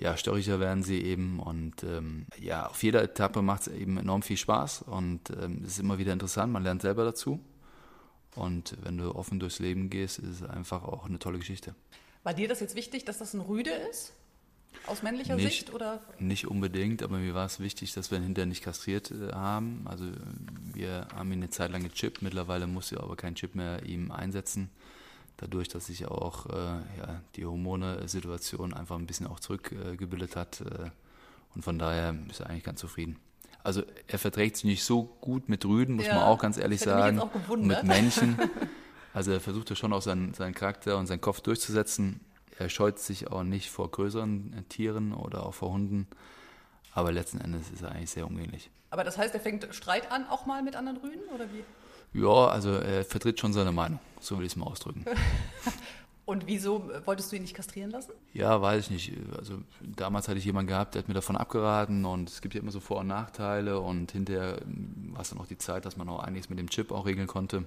[0.00, 1.38] ja, störrischer werden sie eben.
[1.38, 5.72] Und ähm, ja, auf jeder Etappe macht es eben enorm viel Spaß und ähm, es
[5.72, 7.40] ist immer wieder interessant, man lernt selber dazu.
[8.34, 11.74] Und wenn du offen durchs Leben gehst, ist es einfach auch eine tolle Geschichte.
[12.22, 14.12] War dir das jetzt wichtig, dass das ein Rüde ist?
[14.86, 15.74] Aus männlicher nicht, Sicht?
[15.74, 16.00] Oder?
[16.20, 19.82] Nicht unbedingt, aber mir war es wichtig, dass wir ihn hinterher nicht kastriert äh, haben.
[19.84, 20.06] Also
[20.72, 24.12] wir haben ihn eine Zeit lang gechippt, mittlerweile muss er aber keinen Chip mehr ihm
[24.12, 24.70] einsetzen
[25.40, 30.60] dadurch, dass sich auch äh, ja, die Hormone-Situation einfach ein bisschen auch zurückgebildet äh, hat.
[30.60, 30.90] Äh,
[31.54, 33.16] und von daher ist er eigentlich ganz zufrieden.
[33.62, 36.80] Also er verträgt sich nicht so gut mit Rüden, muss Ja, man auch ganz ehrlich
[36.80, 37.20] sagen.
[37.58, 38.38] mit Männchen.
[39.12, 42.20] Also er versucht ja schon auch seinen, seinen Charakter und seinen Kopf durchzusetzen.
[42.58, 46.06] Er scheut sich auch nicht vor größeren äh, Tieren oder auch vor Hunden.
[46.94, 48.70] Aber letzten Endes ist er eigentlich sehr umgänglich.
[48.88, 51.64] Aber das heißt, er fängt Streit an, auch mal mit anderen Rüden, oder wie?
[52.12, 55.04] Ja, also er vertritt schon seine Meinung, so will ich es mal ausdrücken.
[56.30, 58.12] Und wieso äh, wolltest du ihn nicht kastrieren lassen?
[58.32, 59.12] Ja, weiß ich nicht.
[59.36, 62.60] Also damals hatte ich jemanden gehabt, der hat mir davon abgeraten und es gibt ja
[62.60, 65.96] immer so Vor- und Nachteile und hinterher ähm, war es dann auch die Zeit, dass
[65.96, 67.64] man auch einiges mit dem Chip auch regeln konnte.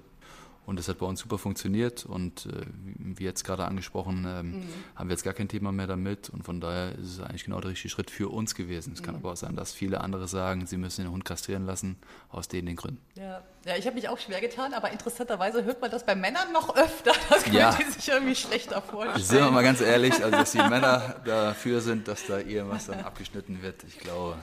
[0.65, 2.65] Und das hat bei uns super funktioniert und äh,
[2.97, 4.63] wie jetzt gerade angesprochen, ähm,
[4.95, 7.59] haben wir jetzt gar kein Thema mehr damit und von daher ist es eigentlich genau
[7.59, 8.93] der richtige Schritt für uns gewesen.
[8.93, 11.97] Es kann aber auch sein, dass viele andere sagen, sie müssen den Hund kastrieren lassen,
[12.29, 13.01] aus den, den Gründen.
[13.15, 16.51] Ja, ja ich habe mich auch schwer getan, aber interessanterweise hört man das bei Männern
[16.53, 17.11] noch öfter.
[17.29, 17.75] Das können Ja.
[17.75, 19.23] die sich irgendwie schlechter vorstellen.
[19.23, 23.01] Sind wir mal ganz ehrlich, also dass die Männer dafür sind, dass da irgendwas dann
[23.01, 24.37] abgeschnitten wird, ich glaube,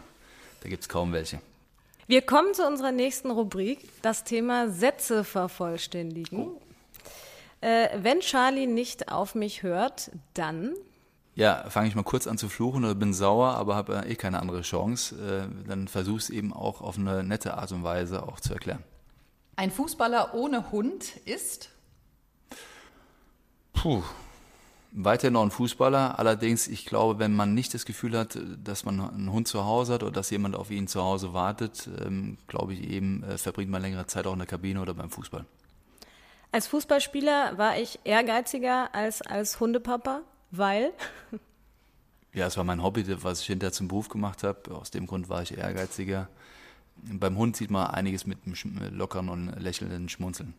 [0.62, 1.40] da gibt es kaum welche.
[2.10, 6.48] Wir kommen zu unserer nächsten Rubrik, das Thema Sätze vervollständigen.
[7.60, 10.74] Äh, wenn Charlie nicht auf mich hört, dann
[11.36, 14.40] Ja, fange ich mal kurz an zu fluchen oder bin sauer, aber habe eh keine
[14.40, 15.14] andere Chance.
[15.46, 18.82] Äh, dann versuche es eben auch auf eine nette Art und Weise auch zu erklären.
[19.54, 21.70] Ein Fußballer ohne Hund ist
[23.72, 24.02] Puh.
[24.92, 29.00] Weiterhin noch ein Fußballer, allerdings, ich glaube, wenn man nicht das Gefühl hat, dass man
[29.00, 32.74] einen Hund zu Hause hat oder dass jemand auf ihn zu Hause wartet, ähm, glaube
[32.74, 35.44] ich eben, äh, verbringt man längere Zeit auch in der Kabine oder beim Fußball.
[36.52, 40.92] als Fußballspieler war ich ehrgeiziger als als Hundepapa, weil
[42.32, 44.72] Ja, es war mein Hobby, was ich hinterher zum Beruf gemacht habe.
[44.74, 46.28] Aus dem Grund war ich ehrgeiziger.
[46.96, 50.54] Beim Hund sieht man einiges mit einem lockeren und lächelnden Schmunzeln.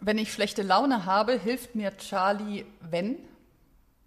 [0.00, 3.16] Wenn ich schlechte Laune habe, hilft mir Charlie, wenn?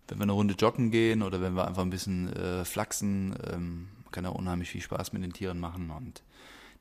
[0.08, 3.88] Wenn wir eine Runde joggen gehen oder wenn wir einfach ein bisschen äh, flachsen, ähm,
[4.12, 5.92] kann er unheimlich viel Spaß mit den Tieren machen.
[5.92, 6.22] Und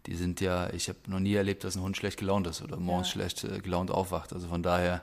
[0.06, 2.76] die sind ja, ich habe noch nie erlebt, dass ein Hund schlecht gelaunt ist oder
[2.76, 4.32] morgens schlecht äh, gelaunt aufwacht.
[4.32, 5.02] Also von daher,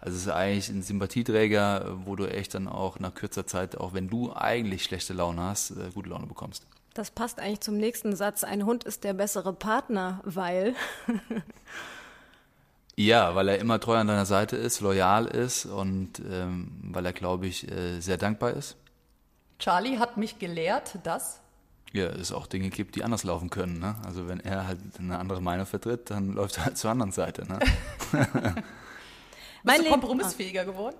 [0.00, 3.76] also es ist eigentlich ein Sympathieträger, äh, wo du echt dann auch nach kürzer Zeit,
[3.78, 6.66] auch wenn du eigentlich schlechte Laune hast, äh, gute Laune bekommst.
[6.94, 8.44] das passt eigentlich zum nächsten Satz.
[8.44, 10.74] Ein Hund ist der bessere Partner, weil
[13.02, 17.12] Ja, weil er immer treu an deiner Seite ist, loyal ist und ähm, weil er,
[17.14, 18.76] glaube ich, äh, sehr dankbar ist.
[19.58, 21.40] Charlie hat mich gelehrt, dass
[21.92, 23.78] Ja, es auch Dinge gibt, die anders laufen können.
[23.78, 23.94] Ne?
[24.04, 27.46] Also wenn er halt eine andere Meinung vertritt, dann läuft er halt zur anderen Seite.
[27.46, 27.58] Ne?
[28.12, 28.64] bist
[29.62, 30.96] Mein du Leben- kompromissfähiger geworden?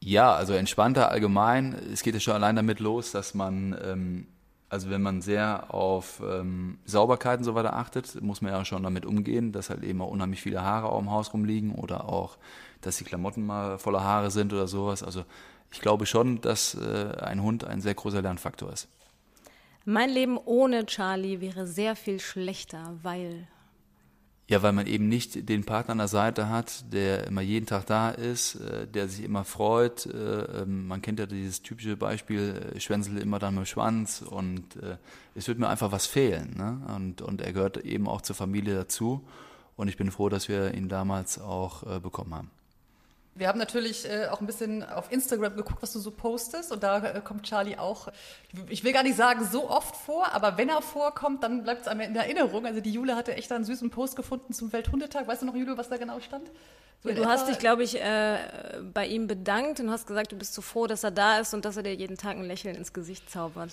[0.00, 1.74] Ja, also entspannter allgemein.
[1.92, 4.26] Es geht ja schon allein damit los, dass man, ähm,
[4.72, 8.82] also wenn man sehr auf ähm, Sauberkeit und so weiter achtet, muss man ja schon
[8.82, 12.38] damit umgehen, dass halt eben auch unheimlich viele Haare auch im Haus rumliegen oder auch,
[12.80, 15.02] dass die Klamotten mal voller Haare sind oder sowas.
[15.02, 15.24] Also
[15.70, 18.88] ich glaube schon, dass äh, ein Hund ein sehr großer Lernfaktor ist.
[19.84, 23.46] mein Leben ohne Charlie wäre sehr viel schlechter, weil
[24.52, 27.86] Ja, weil man eben nicht den Partner an der Seite hat, der immer jeden Tag
[27.86, 30.04] da ist, äh, der sich immer freut.
[30.04, 34.20] Äh, ähm, Man kennt ja dieses typische Beispiel, äh, Schwänzel immer dann mit dem Schwanz
[34.20, 34.76] und
[35.34, 36.54] es wird mir einfach was fehlen.
[36.58, 36.82] Ne?
[36.94, 39.24] Und, und er gehört eben auch zur Familie dazu
[39.76, 42.50] und ich bin froh, dass wir ihn damals auch bekommen haben.
[43.34, 46.82] Wir haben natürlich äh, auch ein bisschen auf Instagram geguckt, was du so postest und
[46.82, 48.08] da äh, kommt Charlie auch,
[48.68, 51.88] ich will gar nicht sagen so oft vor, aber wenn er vorkommt, dann bleibt es
[51.88, 52.66] einem in Erinnerung.
[52.66, 55.26] Also die Jule hatte echt einen süßen Post gefunden zum Welthundetag.
[55.26, 56.50] Weißt du noch, Jule, was da genau stand?
[57.02, 58.38] So du hast dich, glaube ich, äh,
[58.92, 61.64] bei ihm bedankt und hast gesagt, du bist so froh, dass er da ist und
[61.64, 63.72] dass er dir jeden Tag ein Lächeln ins Gesicht zaubert.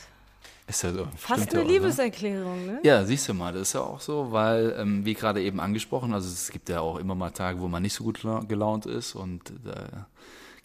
[0.67, 1.07] Ist ja so.
[1.17, 1.73] Fast ja eine auch, ne?
[1.73, 2.79] Liebeserklärung, ne?
[2.83, 6.13] Ja, siehst du mal, das ist ja auch so, weil, ähm, wie gerade eben angesprochen,
[6.13, 8.85] also es gibt ja auch immer mal Tage, wo man nicht so gut la- gelaunt
[8.85, 10.07] ist und da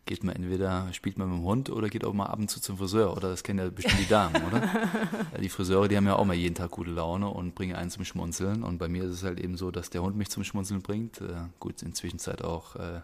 [0.06, 2.60] geht man entweder, spielt man mit dem Hund oder geht auch mal ab und zu
[2.60, 4.60] zum Friseur oder das kennen ja bestimmt die Damen, oder?
[5.32, 7.88] Ja, die Friseure, die haben ja auch mal jeden Tag gute Laune und bringen einen
[7.88, 10.44] zum Schmunzeln und bei mir ist es halt eben so, dass der Hund mich zum
[10.44, 11.22] Schmunzeln bringt.
[11.22, 13.00] Äh, gut, inzwischen Zeit auch äh,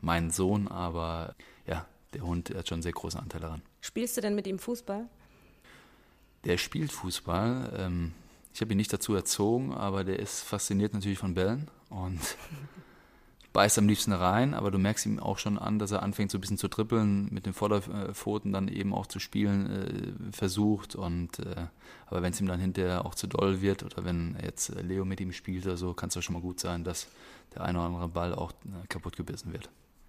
[0.00, 1.34] mein Sohn, aber
[1.66, 3.62] ja, der Hund hat schon einen sehr großen Anteil daran.
[3.80, 5.06] Spielst du denn mit ihm Fußball?
[6.46, 7.72] Der spielt Fußball.
[7.76, 8.12] Ähm,
[8.54, 12.20] ich habe ihn nicht dazu erzogen, aber der ist fasziniert natürlich von Bällen und
[13.52, 16.38] beißt am liebsten rein, aber du merkst ihm auch schon an, dass er anfängt so
[16.38, 21.38] ein bisschen zu trippeln, mit den Vorderpfoten dann eben auch zu spielen äh, versucht und
[21.40, 21.66] äh,
[22.06, 25.04] aber wenn es ihm dann hinterher auch zu doll wird oder wenn jetzt äh, Leo
[25.04, 27.08] mit ihm spielt oder so, kann es doch schon mal gut sein, dass
[27.54, 29.68] der eine oder andere Ball auch äh, kaputt gebissen wird.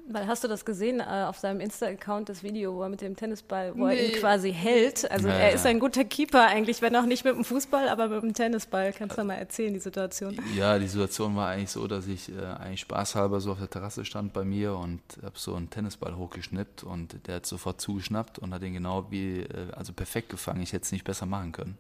[0.10, 3.18] Weil hast du das gesehen äh, auf seinem Insta-Account, das Video, wo er mit dem
[3.18, 4.06] Tennisball, wo er Nee.
[4.08, 5.10] ihn quasi hält?
[5.12, 8.08] Also Ja, er ist ein guter Keeper eigentlich, wenn auch nicht mit dem Fußball, aber
[8.08, 8.94] mit dem Tennisball.
[8.94, 10.40] Kannst du mal erzählen, die Situation?
[10.56, 14.06] Ja, die Situation war eigentlich so, dass ich äh, eigentlich spaßhalber so auf der Terrasse
[14.06, 18.54] stand bei mir und habe so einen Tennisball hochgeschnippt und der hat sofort zugeschnappt und
[18.54, 20.62] hat ihn genau wie, äh, also perfekt gefangen.
[20.62, 21.78] Ich hätte es nicht besser machen können.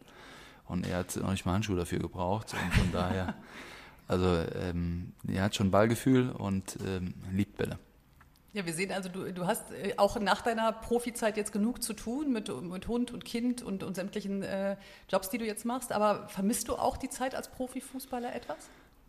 [0.68, 2.54] und er hat noch nicht mal Handschuhe dafür gebraucht.
[2.54, 3.36] Und von daher,
[4.10, 4.26] also
[4.62, 7.80] ähm, er hat schon Ballgefühl und ähm, liebt Bälle.
[8.58, 11.94] Ja, wir sehen also, du, du hast äh, auch nach deiner Profizeit jetzt genug zu
[11.94, 15.92] tun mit, mit Hund und Kind und, und sämtlichen äh, Jobs, die du jetzt machst.
[15.92, 18.58] Aber vermisst du auch die Zeit als Profifußballer etwas?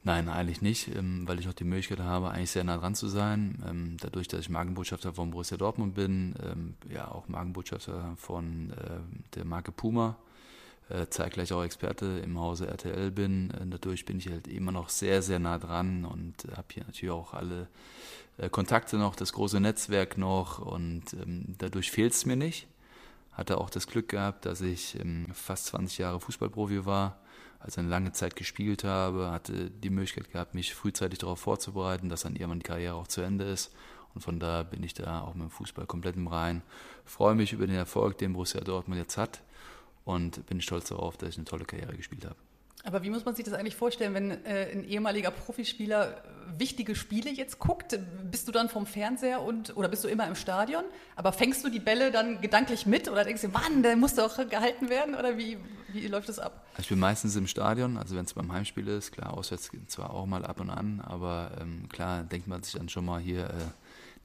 [0.05, 3.09] Nein, eigentlich nicht, ähm, weil ich auch die Möglichkeit habe, eigentlich sehr nah dran zu
[3.09, 3.65] sein.
[3.67, 9.35] Ähm, dadurch, dass ich Markenbotschafter von Borussia Dortmund bin, ähm, ja auch Markenbotschafter von äh,
[9.35, 10.17] der Marke Puma,
[10.91, 13.51] äh, zeitgleich auch Experte im Hause RTL bin.
[13.71, 17.33] Dadurch bin ich halt immer noch sehr, sehr nah dran und habe hier natürlich auch
[17.33, 17.69] alle
[18.51, 21.05] Kontakte noch, das große Netzwerk noch und
[21.59, 22.69] dadurch fehlt es mir nicht.
[23.33, 24.99] Hatte auch das Glück gehabt, dass ich
[25.33, 27.19] fast 20 Jahre Fußballprofi war
[27.61, 32.23] also eine lange Zeit gespielt habe, hatte die Möglichkeit gehabt, mich frühzeitig darauf vorzubereiten, dass
[32.23, 33.75] dann irgendwann die Karriere auch zu Ende ist.
[34.15, 36.63] Und von da bin ich da auch mit dem Fußball komplett im Rein.
[37.05, 39.43] Freue mich über den Erfolg, den Borussia Dortmund jetzt hat
[40.05, 42.37] und bin stolz darauf, dass ich eine tolle Karriere gespielt habe.
[42.85, 46.23] Aber wie muss man sich das eigentlich vorstellen, wenn äh, ein ehemaliger Profispieler
[46.57, 47.99] wichtige Spiele jetzt guckt?
[48.31, 50.85] Bist du dann vom Fernseher und oder bist du immer im Stadion?
[51.17, 54.37] Aber fängst du die Bälle dann gedanklich mit oder denkst du, Mann, der muss doch
[54.49, 55.15] gehalten werden?
[55.15, 55.59] Oder wie,
[55.93, 56.65] wie läuft das ab?
[56.79, 60.27] Ich bin meistens im Stadion, also wenn es beim Heimspiel ist, klar, auswärts zwar auch
[60.27, 63.53] mal ab und an, aber ähm, klar denkt man sich dann schon mal hier, äh,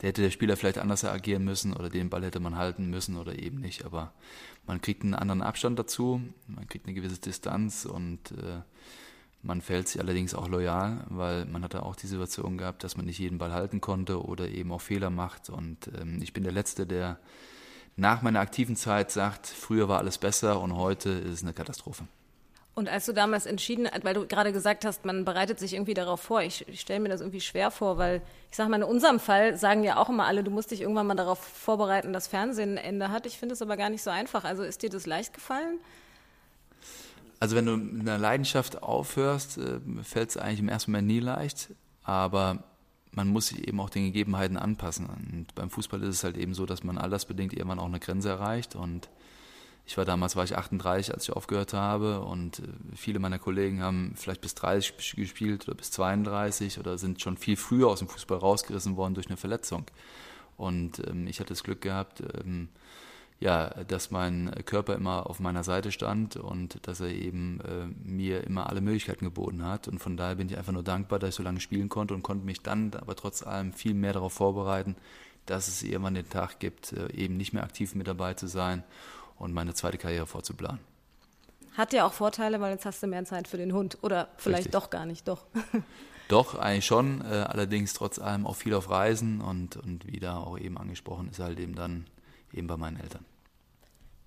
[0.02, 3.18] der hätte der Spieler vielleicht anders agieren müssen oder den Ball hätte man halten müssen
[3.18, 3.86] oder eben nicht.
[3.86, 4.14] Aber
[4.66, 8.62] man kriegt einen anderen Abstand dazu, man kriegt eine gewisse Distanz und äh,
[9.44, 13.06] man fällt sich allerdings auch loyal, weil man hatte auch die Situation gehabt, dass man
[13.06, 15.50] nicht jeden Ball halten konnte oder eben auch Fehler macht.
[15.50, 17.20] Und ähm, ich bin der Letzte, der
[17.96, 22.08] nach meiner aktiven Zeit sagt, früher war alles besser und heute ist es eine Katastrophe.
[22.76, 26.22] Und als du damals entschieden, weil du gerade gesagt hast, man bereitet sich irgendwie darauf
[26.22, 29.20] vor, ich, ich stelle mir das irgendwie schwer vor, weil ich sage mal, in unserem
[29.20, 32.78] Fall sagen ja auch immer alle, du musst dich irgendwann mal darauf vorbereiten, dass Fernsehen
[32.78, 33.28] ein Ende hat.
[33.28, 34.44] Ich finde es aber gar nicht so einfach.
[34.44, 35.78] Also ist dir das leicht gefallen?
[37.40, 41.20] Also wenn du mit einer Leidenschaft aufhörst, äh, fällt es eigentlich im ersten Moment nie
[41.20, 41.70] leicht,
[42.04, 42.64] aber
[43.12, 45.06] man muss sich eben auch den Gegebenheiten anpassen.
[45.06, 48.30] Und beim Fußball ist es halt eben so, dass man altersbedingt irgendwann auch eine Grenze
[48.30, 49.10] erreicht und
[49.86, 52.64] ich war damals, war ich 38, als ich aufgehört habe und äh,
[52.96, 57.58] viele meiner Kollegen haben vielleicht bis 30 gespielt oder bis 32 oder sind schon viel
[57.58, 59.86] früher aus dem Fußball rausgerissen worden durch eine Verletzung.
[60.56, 62.70] Und ähm, ich hatte das Glück gehabt, ähm,
[63.40, 68.46] ja, dass mein Körper immer auf meiner Seite stand und dass er eben äh, mir
[68.46, 69.90] immer alle Möglichkeiten geboten hat.
[69.90, 72.24] Und von daher bin ich einfach nur dankbar, dass ich so lange spielen konnte und
[72.24, 74.96] konnte mich dann aber trotz allem viel mehr darauf vorbereiten,
[75.46, 78.84] dass es irgendwann den Tag gibt, äh, eben nicht mehr aktiv mit dabei zu sein
[79.38, 80.80] und meine zweite Karriere vorzuplanen.
[81.78, 83.98] Hat ja auch Vorteile, weil jetzt hast du mehr Zeit für den Hund.
[84.02, 84.74] Oder vielleicht Richtig.
[84.74, 85.46] doch gar nicht, doch.
[86.30, 87.22] Doch, eigentlich schon.
[87.22, 91.30] Äh, allerdings trotz allem auch viel auf Reisen und, und wie da auch eben angesprochen
[91.30, 92.06] ist, halt eben dann
[92.54, 93.26] eben bei meinen Eltern.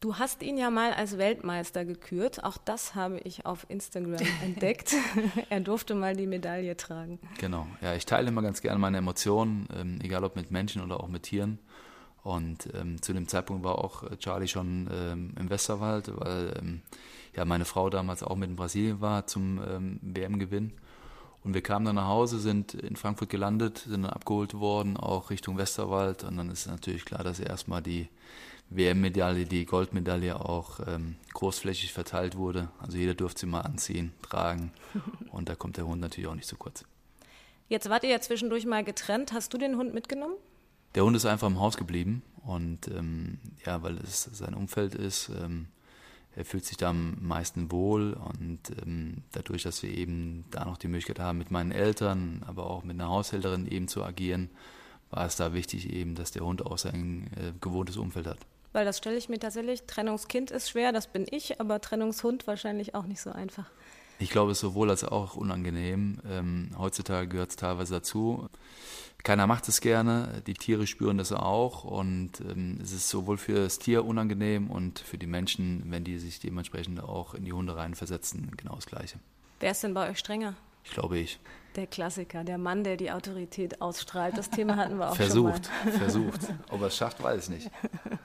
[0.01, 2.45] Du hast ihn ja mal als Weltmeister gekürt.
[2.45, 4.95] Auch das habe ich auf Instagram entdeckt.
[5.49, 7.19] er durfte mal die Medaille tragen.
[7.39, 7.67] Genau.
[7.81, 11.09] Ja, ich teile immer ganz gerne meine Emotionen, ähm, egal ob mit Menschen oder auch
[11.09, 11.59] mit Tieren.
[12.27, 16.83] Und ähm, zu dem Zeitpunkt war auch äh, Charlie schon ähm, im Westerwald, weil ähm,
[17.37, 20.73] ja meine Frau damals auch mit in Brasilien war zum ähm, WM-Gewinn.
[21.45, 25.31] Und wir kamen dann nach Hause, sind in Frankfurt gelandet, sind dann abgeholt worden, auch
[25.31, 26.25] Richtung Westerwald.
[26.25, 28.09] Und dann ist natürlich klar, dass erstmal die
[28.71, 32.71] WM-Medaille, die Goldmedaille auch ähm, großflächig verteilt wurde.
[32.81, 34.73] Also jeder durfte sie mal anziehen, tragen.
[35.31, 36.85] Und da kommt der Hund natürlich auch nicht zu kurz.
[37.69, 39.33] Jetzt wart ihr ja zwischendurch mal getrennt.
[39.33, 40.35] Hast du den Hund mitgenommen?
[40.97, 45.29] Der Hund ist einfach im Haus geblieben und ähm, ja, weil es sein Umfeld ist,
[45.29, 45.67] ähm,
[46.35, 50.79] er fühlt sich da am meisten wohl und ähm, dadurch, dass wir eben da noch
[50.79, 54.49] die Möglichkeit haben, mit meinen Eltern, aber auch mit einer Haushälterin eben zu agieren,
[55.11, 58.39] war es da wichtig eben, dass der Hund auch sein äh, gewohntes Umfeld hat.
[58.73, 62.95] Weil das stelle ich mir tatsächlich, Trennungskind ist schwer, das bin ich, aber Trennungshund wahrscheinlich
[62.95, 63.67] auch nicht so einfach.
[64.19, 66.21] Ich glaube, es ist sowohl als auch unangenehm.
[66.27, 68.49] Ähm, heutzutage gehört es teilweise dazu.
[69.27, 73.55] Keiner macht es gerne, die Tiere spüren das auch und ähm, es ist sowohl für
[73.55, 77.75] das Tier unangenehm und für die Menschen, wenn die sich dementsprechend auch in die Hunde
[77.75, 79.19] reinversetzen, genau das Gleiche.
[79.59, 80.55] Wer ist denn bei euch strenger?
[80.85, 81.41] Ich glaube ich.
[81.75, 84.39] Der Klassiker, der Mann, der die Autorität ausstrahlt.
[84.39, 85.99] Das Thema hatten wir auch versucht, schon mal.
[85.99, 86.55] Versucht, versucht.
[86.71, 87.71] Ob er es schafft, weiß ich nicht.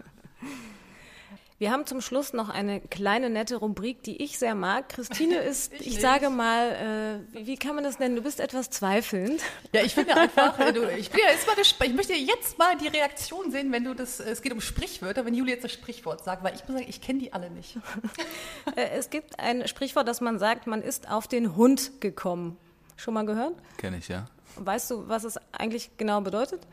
[1.62, 4.90] Wir haben zum Schluss noch eine kleine nette Rubrik, die ich sehr mag.
[4.90, 8.16] Christine ist, ich, ich sage mal, äh, wie kann man das nennen?
[8.16, 9.44] Du bist etwas zweifelnd.
[9.72, 11.92] Ja, ich finde einfach, äh, du, ich, bin ja jetzt mal gespannt.
[11.92, 15.36] ich möchte jetzt mal die Reaktion sehen, wenn du das, es geht um Sprichwörter, wenn
[15.36, 17.78] Julia jetzt das Sprichwort sagt, weil ich muss sagen, ich kenne die alle nicht.
[18.76, 22.58] Äh, es gibt ein Sprichwort, dass man sagt, man ist auf den Hund gekommen.
[22.96, 23.54] Schon mal gehört?
[23.78, 24.26] Kenne ich, ja.
[24.56, 26.66] Weißt du, was es eigentlich genau bedeutet?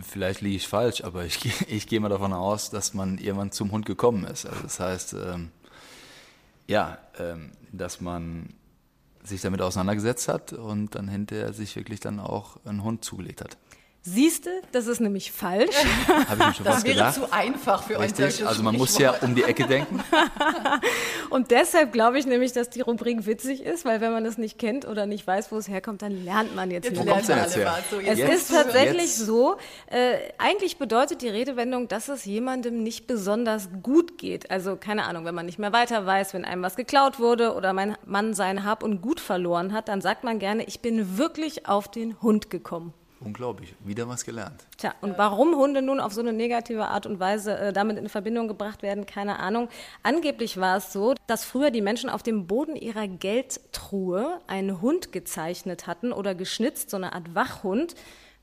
[0.00, 3.70] Vielleicht liege ich falsch, aber ich, ich gehe mal davon aus, dass man irgendwann zum
[3.72, 4.46] Hund gekommen ist.
[4.46, 5.50] Also das heißt, ähm,
[6.66, 8.54] ja, ähm, dass man
[9.24, 13.56] sich damit auseinandergesetzt hat und dann hinterher sich wirklich dann auch einen Hund zugelegt hat.
[14.04, 15.76] Siehste, das ist nämlich falsch.
[16.08, 17.14] Habe ich mir schon Das wäre gedacht.
[17.14, 20.00] zu einfach für Richtig, ein solches also man muss ja um die Ecke denken.
[21.30, 24.58] Und deshalb glaube ich nämlich, dass die Rubrik witzig ist, weil wenn man das nicht
[24.58, 27.08] kennt oder nicht weiß, wo es herkommt, dann lernt man jetzt, Jetzt nicht.
[27.08, 27.78] kommt's lernen denn wir jetzt her?
[27.78, 27.90] was.
[27.90, 29.18] So, Es jetzt ist tatsächlich Jetzt.
[29.18, 34.50] so, äh, eigentlich bedeutet die Redewendung, dass es jemandem nicht besonders gut geht.
[34.50, 37.72] Also keine Ahnung, wenn man nicht mehr weiter weiß, wenn einem was geklaut wurde oder
[37.72, 41.66] mein Mann sein Hab und Gut verloren hat, dann sagt man gerne, ich bin wirklich
[41.68, 42.92] auf den Hund gekommen.
[43.24, 44.66] Unglaublich, wieder was gelernt.
[44.76, 48.08] Tja, und warum Hunde nun auf so eine negative Art und Weise äh, damit in
[48.08, 49.68] Verbindung gebracht werden, keine Ahnung.
[50.02, 55.12] Angeblich war es so, dass früher die Menschen auf dem Boden ihrer Geldtruhe einen Hund
[55.12, 57.94] gezeichnet hatten oder geschnitzt, so eine Art Wachhund,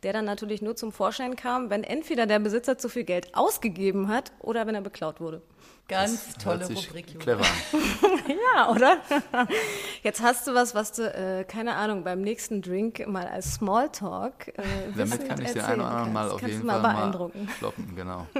[0.03, 4.07] der dann natürlich nur zum Vorschein kam, wenn entweder der Besitzer zu viel Geld ausgegeben
[4.07, 5.41] hat oder wenn er beklaut wurde.
[5.87, 7.45] Ganz tolle Hört sich Rubrik, clever.
[8.55, 8.97] Ja, oder?
[10.03, 14.49] Jetzt hast du was, was du, äh, keine Ahnung, beim nächsten Drink mal als Smalltalk.
[14.49, 14.61] Äh,
[14.95, 16.93] Damit kann ich den erzählen einen oder anderen mal auf Kannst jeden du mal Fall
[16.93, 17.45] beeindrucken.
[17.45, 17.95] mal kloppen.
[17.95, 18.27] Genau.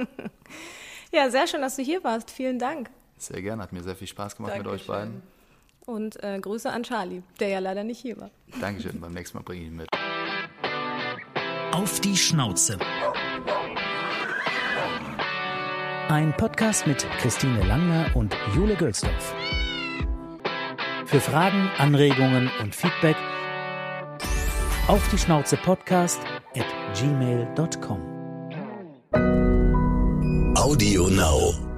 [1.12, 2.30] Ja, sehr schön, dass du hier warst.
[2.30, 2.88] Vielen Dank.
[3.16, 5.20] Sehr gerne, hat mir sehr viel Spaß gemacht mit euch Dankeschön.
[5.20, 5.22] beiden.
[5.86, 8.30] Und äh, Grüße an Charlie, der ja leider nicht hier war.
[8.60, 9.88] Dankeschön, beim nächsten Mal bringe ich ihn mit.
[11.72, 12.78] Auf die Schnauze.
[16.08, 19.34] Ein Podcast mit Christine Langner und Jule Gölsdorf.
[21.06, 23.16] Für Fragen, Anregungen und Feedback
[24.88, 26.20] auf die Schnauze Podcast
[26.56, 28.00] at gmail.com.
[30.56, 31.69] Audio Now.